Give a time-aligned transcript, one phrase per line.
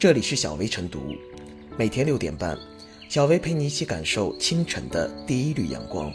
[0.00, 1.14] 这里是小薇晨读，
[1.76, 2.56] 每天六点半，
[3.10, 6.10] 小薇陪你一起感受清晨的第一缕阳光。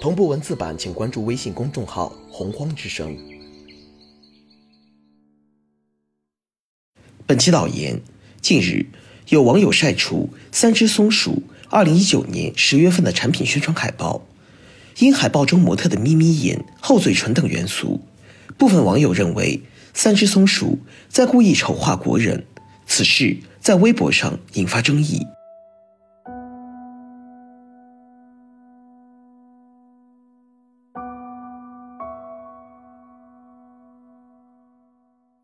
[0.00, 3.18] 同步文字版，请关注微信公众号“洪荒之声”。
[7.26, 8.00] 本期导言：
[8.40, 8.86] 近日，
[9.30, 14.24] 有网友晒出三只松鼠二零一九年十月份的产品宣传海报，
[15.00, 18.00] 因海报中模特的眯眯眼、厚嘴唇等元素，
[18.56, 19.60] 部分网友认为
[19.92, 22.46] 三只松鼠在故意丑化国人。
[22.88, 25.24] 此事在微博上引发争议。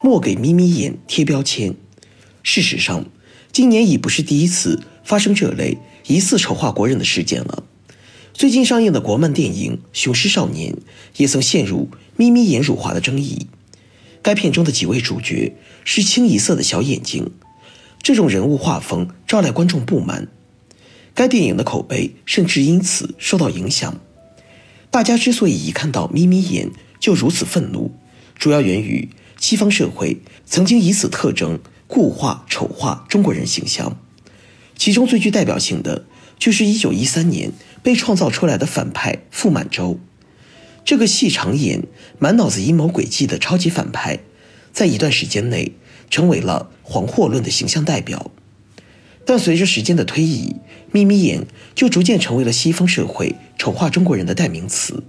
[0.01, 1.75] 莫给眯眯眼贴标签。
[2.43, 3.05] 事实上，
[3.53, 7.63] 今年已不是第一次发生这类疑似丑化国人的事件了。
[8.33, 10.75] 最近上映的国漫电影《雄狮少年》
[11.19, 13.47] 也曾陷入眯眯眼辱华的争议。
[14.25, 17.31] 该片中的几位主角是清一色的小眼睛，
[18.03, 20.29] 这种人物画风招来观众不满，
[21.15, 24.01] 该电影的口碑甚至因此受到影响。
[24.91, 27.93] 大家之所以一看到眯眯眼就如此愤怒，
[28.35, 33.99] 主要源于西方社会曾经以此特征固化丑化中国人形象，
[34.75, 36.07] 其中最具代表性的
[36.39, 40.01] 就是1913年被创造出来的反派傅满洲。
[40.85, 41.83] 这个细长眼、
[42.19, 44.21] 满脑子阴谋诡计的超级反派，
[44.73, 45.73] 在一段时间内
[46.11, 48.31] 成为了黄祸论的形象代表。
[49.25, 50.57] 但随着时间的推移，
[50.93, 55.03] 眯眯眼就逐渐成为了西方社会丑化中国人的代名词。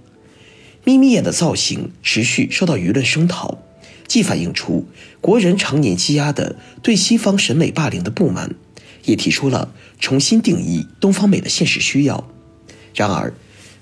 [0.84, 3.58] 眯眯眼的造型持续受到舆论声讨，
[4.06, 4.86] 既反映出
[5.20, 8.54] 国人常年积压的对西方审美霸凌的不满，
[9.04, 12.26] 也提出了重新定义东方美的现实需要。
[12.94, 13.34] 然而，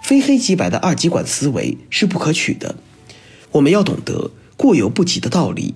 [0.05, 2.77] 非黑即白的二极管思维是不可取的，
[3.52, 5.72] 我们要懂得过犹不及的道理，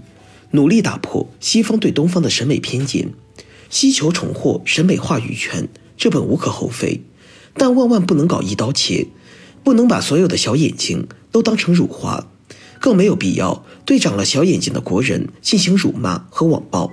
[0.50, 3.14] 努力打破西方对东方的审美偏见，
[3.70, 7.00] 希求重获审美话语权，这本无可厚非，
[7.54, 9.06] 但万万不能搞一刀切，
[9.64, 12.28] 不能把所有的小眼睛都当成辱华，
[12.78, 16.92] 更没有必要对长了小眼睛的国人进行辱骂和网暴。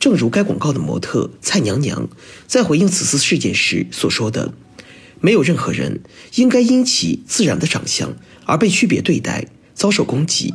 [0.00, 2.08] 正如该广告的模特蔡娘娘
[2.46, 4.54] 在回应此次事件时所说的。
[5.24, 6.02] 没有任何人
[6.34, 8.14] 应该因其自然的长相
[8.44, 10.52] 而被区别对待、遭受攻击。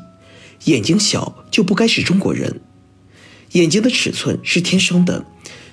[0.65, 2.61] 眼睛小就不该是中国人。
[3.53, 5.25] 眼睛的尺寸是天生的，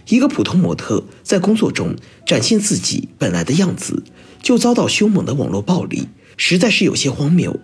[0.09, 1.95] 一个普通模特在工作中
[2.27, 4.03] 展现自己本来的样子，
[4.43, 6.09] 就遭到凶猛的网络暴力，
[6.39, 7.61] 实在是有些荒谬，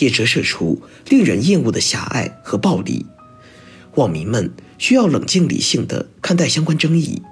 [0.00, 3.06] 也折射出令人厌恶的狭隘和暴力。
[3.94, 7.22] 网民们需要冷静理性的看待相关争议。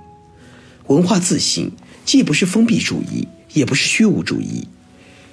[0.86, 1.72] 文化自信
[2.06, 3.28] 既不是封闭主义。
[3.54, 4.66] 也不是虚无主义，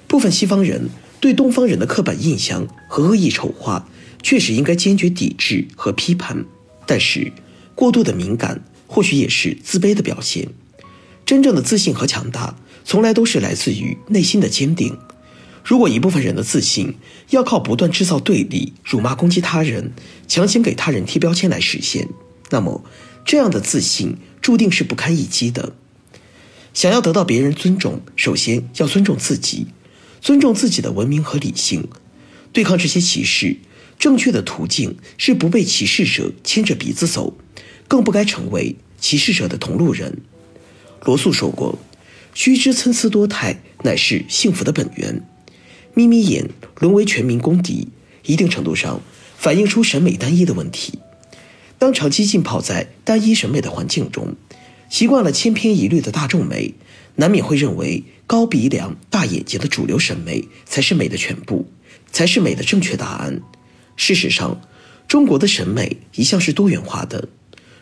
[0.06, 0.88] 部分西方人
[1.20, 3.88] 对东方人的刻板印象和恶意丑化，
[4.22, 6.44] 确实应该坚决抵制和批判。
[6.86, 7.32] 但是，
[7.74, 10.48] 过度的敏感或许也是自卑的表现。
[11.24, 14.98] 真正的自信和强大，从来都是来自于内心的坚定。
[15.64, 16.94] 如果一部分人的自信
[17.28, 19.92] 要靠不断制造对立、辱骂、攻击他人、
[20.26, 22.08] 强行给他人贴标签来实现，
[22.50, 22.82] 那么
[23.24, 25.74] 这样的自信注定是不堪一击的。
[26.72, 29.66] 想要得到别人尊重，首先要尊重自己，
[30.20, 31.88] 尊重自己的文明和理性，
[32.52, 33.58] 对抗这些歧视。
[33.98, 37.36] 正确的途径是不被歧视者牵着鼻子走，
[37.86, 40.22] 更不该成为歧视者的同路人。
[41.04, 41.78] 罗素说过
[42.32, 45.22] ：“须知参差多态乃是幸福的本源。”
[45.92, 46.48] 眯眯眼
[46.78, 47.88] 沦为全民公敌，
[48.24, 49.02] 一定程度上
[49.36, 50.98] 反映出审美单一的问题。
[51.78, 54.34] 当长期浸泡在单一审美的环境中。
[54.90, 56.74] 习惯了千篇一律的大众美，
[57.14, 61.70] 难免会认为高鼻梁、大眼睛的主流审美才是美的全部，
[62.10, 63.40] 才是美的正确答案。
[63.96, 64.60] 事实上，
[65.06, 67.28] 中国的审美一向是多元化的。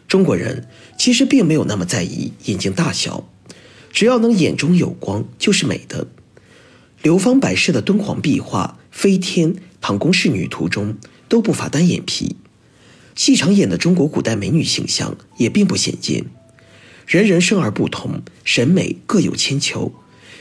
[0.06, 3.28] 中国人其实并没有那么在意眼睛大小，
[3.90, 6.06] 只要能眼中有光就是美的。
[7.02, 10.96] 流芳百世的敦煌壁画《飞天》《唐宫仕女图》中
[11.28, 12.36] 都不乏单眼皮，
[13.14, 16.26] 细长眼的中国古代美女形象也并不鲜见。
[17.08, 19.94] 人人生而不同，审美各有千秋，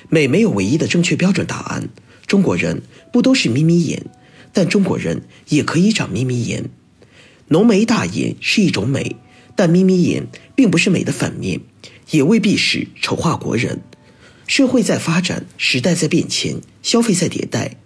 [0.10, 1.88] 美没有唯一的正确标准答案。
[2.25, 2.81] 中国人
[3.14, 4.06] 不都是眯眯眼，
[4.52, 6.69] 但中国人也可以长眯眯眼。
[7.48, 9.16] 浓眉大眼是一种美，
[9.56, 10.28] 但眯眯眼
[10.58, 11.62] 并不是美的反面，
[12.12, 13.81] 也未必是丑化国人。
[14.46, 17.78] 社会在发展，时代在变迁，消费在迭代，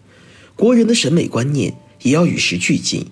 [0.55, 3.05] 国人的审美观念也要与时俱进。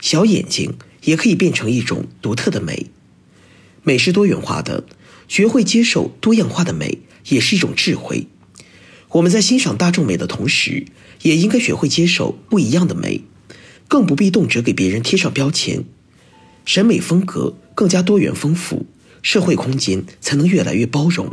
[0.00, 2.86] 小眼睛也可以变成一种独特的美，
[3.84, 4.84] 美是多元化的。
[5.32, 6.98] 学会接受多样化的美，
[7.30, 8.26] 也是一种智慧。
[9.12, 10.84] 我们在欣赏大众美的同时，
[11.22, 13.22] 也应该学会接受不一样的美，
[13.88, 15.84] 更不必动辄给别人贴上标签。
[16.66, 18.84] 审美风格更加多元丰富，
[19.22, 21.26] 社会空间才能越来越包容。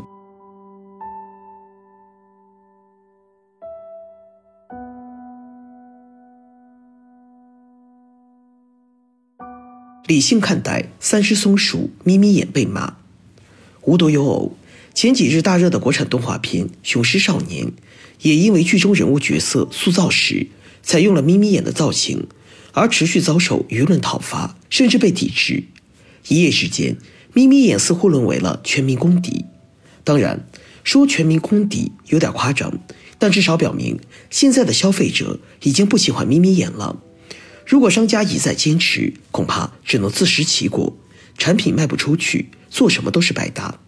[10.08, 12.99] 理性看待三只松鼠眯眯眼被骂，
[13.90, 14.56] 无独有偶，
[14.94, 17.66] 前几日大热的国产动画片《雄狮少年》，
[18.22, 20.46] 也因为剧中人物角色塑造时
[20.84, 22.28] 采用了眯眯眼的造型，
[22.72, 25.64] 而持续遭受舆论讨伐，甚至被抵制。
[26.28, 26.98] 一夜之间，
[27.34, 29.46] 眯眯眼似乎沦为了全民公敌。
[30.04, 30.48] 当然，
[30.84, 32.72] 说全民公敌有点夸张，
[33.18, 34.00] 但至少表明
[34.30, 37.02] 现在的消费者已经不喜欢眯眯眼了。
[37.66, 40.96] 如果商家一再坚持，恐怕只能自食其果，
[41.40, 43.80] 产品卖不出去，做什么都是白搭。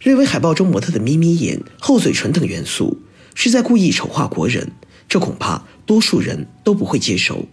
[0.00, 3.02] 认为海报中模特的眯眯眼、厚嘴唇等元素
[3.34, 4.72] 是在故意丑化国人，
[5.08, 7.46] 这恐怕多数人都不会接受。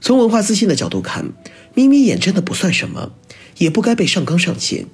[0.00, 1.32] 从文化自信的角度看，
[1.74, 3.12] 眯眯眼真的不算什么，
[3.58, 4.86] 也不该被上纲上线。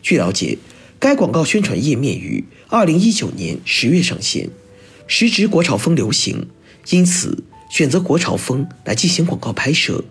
[0.00, 0.56] 据了解，
[0.98, 4.48] 该广告宣传页面于二零一九年十月上线，
[5.06, 6.48] 时值国潮风流行，
[6.90, 7.44] 因此。
[7.70, 10.02] 选择国潮风来进行广告拍摄，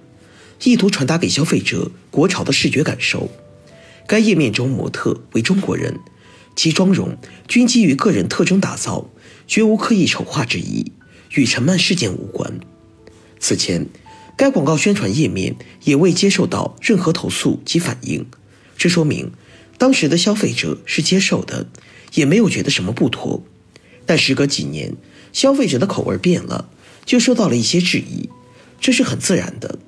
[0.63, 3.29] 意图传达给消费者国潮的视觉感受。
[4.07, 5.99] 该页面中模特为中国人，
[6.55, 7.17] 其妆容
[7.47, 9.09] 均基于个人特征打造，
[9.47, 10.91] 绝无刻意丑化之意，
[11.35, 12.59] 与陈曼事件无关。
[13.39, 13.87] 此前，
[14.35, 18.25] 该广告宣传页面也未接受到任何投诉及反应，
[18.77, 19.31] 这说明
[19.77, 21.67] 当时的消费者是接受的，
[22.13, 23.43] 也没有觉得什么不妥。
[24.05, 24.95] 但时隔几年，
[25.33, 26.69] 消费者的口味变了。
[27.05, 28.29] 就受到了一些质疑，
[28.81, 29.79] 这是很自然的。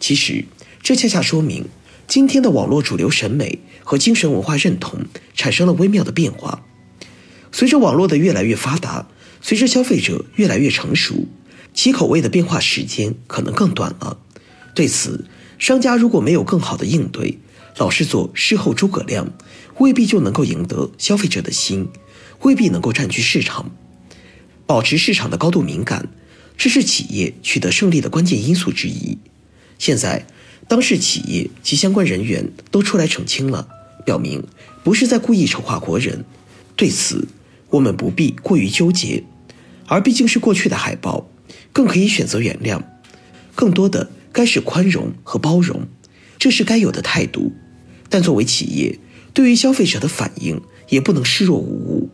[0.00, 0.46] 其实，
[0.82, 1.66] 这恰恰说明
[2.08, 5.04] 今天的网络主流审美和精神文化认同
[5.34, 6.64] 产生了微妙的变化。
[7.52, 9.06] 随着网络的越来越发达，
[9.42, 11.28] 随着消费者越来越成熟，
[11.74, 14.18] 其口味的变化时间可能更短了。
[14.74, 15.26] 对此，
[15.58, 17.38] 商家如果没有更好的应对，
[17.76, 19.32] 老是做事后诸葛亮，
[19.78, 21.88] 未必就能够赢得消费者的心，
[22.42, 23.70] 未必能够占据市场，
[24.64, 26.08] 保持市场的高度敏感。
[26.56, 29.18] 这是企业取得胜利的关键因素之一。
[29.80, 30.26] 现在，
[30.68, 33.66] 当事企业及相关人员都出来澄清了，
[34.04, 34.44] 表明
[34.84, 36.26] 不是在故意丑化国人。
[36.76, 37.26] 对此，
[37.70, 39.24] 我们不必过于纠结。
[39.86, 41.30] 而毕竟是过去的海报，
[41.72, 42.82] 更可以选择原谅。
[43.54, 45.88] 更多的该是宽容和包容，
[46.38, 47.52] 这是该有的态度。
[48.10, 48.98] 但作为企业，
[49.32, 50.60] 对于消费者的反应
[50.90, 52.10] 也不能视若无物，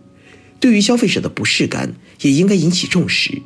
[0.61, 3.43] 对于消费者的不适感也应该引起重视。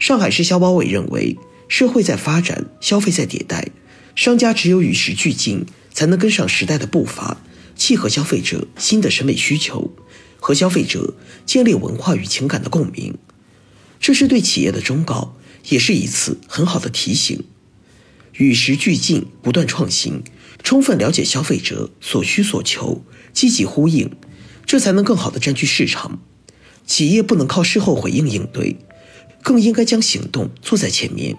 [0.00, 1.38] 上海市消保委认为，
[1.72, 3.70] 社会在发展，消费在迭代，
[4.14, 7.38] 商家只有与时俱进，才能跟上时代的步伐，
[7.74, 9.90] 契合消费者新的审美需求，
[10.38, 11.14] 和消费者
[11.46, 13.14] 建立文化与情感的共鸣。
[13.98, 15.34] 这是对企业的忠告，
[15.70, 17.42] 也是一次很好的提醒。
[18.34, 20.22] 与时俱进，不断创新，
[20.62, 23.02] 充分了解消费者所需所求，
[23.32, 24.10] 积极呼应，
[24.66, 26.20] 这才能更好的占据市场。
[26.86, 28.76] 企业不能靠事后回应应对。
[29.44, 31.36] 更应该将行动做在前面，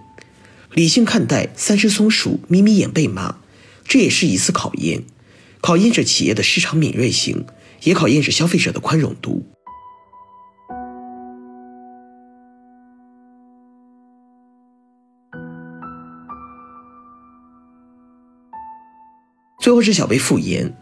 [0.76, 3.36] 理性看待三只松鼠眯眯眼被骂，
[3.86, 5.04] 这也是一次考验，
[5.62, 7.46] 考验着企业的市场敏锐性，
[7.84, 9.46] 也考验着消费者的宽容度。
[19.62, 20.76] 最后是小贝复言，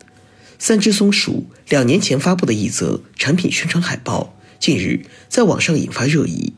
[0.58, 6.54] 三只松鼠两年前发布的一则产品宣传海报，近日在网上引发热议。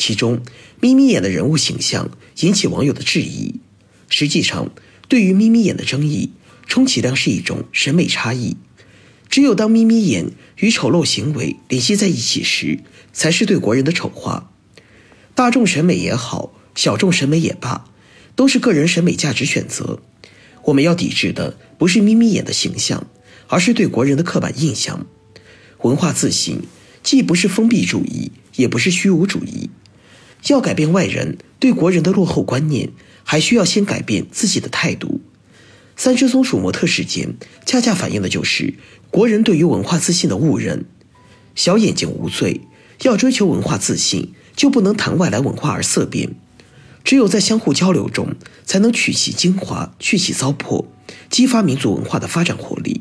[0.00, 0.40] 其中，
[0.80, 3.56] 眯眯眼的人物形象引起网友的质疑。
[4.08, 4.70] 实际上，
[5.08, 6.30] 对于眯眯眼的争议，
[6.66, 8.56] 充其量是一种审美差异。
[9.28, 12.80] 只有当眯眯眼与丑陋行为联系在一起时，
[13.12, 14.50] 才是对国人的丑化。
[15.34, 17.84] 大众审美也好，小众审美也罢，
[18.34, 20.00] 都是个人审美价值选择。
[20.64, 23.06] 我们要抵制的不是眯眯眼的形象，
[23.48, 25.06] 而是对国人的刻板印象。
[25.82, 26.62] 文化自信
[27.02, 29.68] 既不是封闭主义，也不是虚无主义。
[30.48, 32.90] 要改变外人对国人的落后观念，
[33.24, 35.20] 还需要先改变自己的态度。
[35.96, 37.34] 三只松鼠模特事件，
[37.66, 38.74] 恰恰反映的就是
[39.10, 40.86] 国人对于文化自信的误认。
[41.54, 42.62] 小眼睛无罪，
[43.02, 46.34] 要追求文化自信，就不能谈外来文化而色变。
[47.04, 50.86] 只有在相互交流中，才能取其精华，去其糟粕，
[51.28, 52.99] 激发民族文化的发展活力。